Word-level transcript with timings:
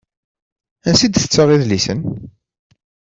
Ansi 0.87 1.03
i 1.05 1.09
d-tettaɣ 1.09 1.49
idlisen? 1.51 1.99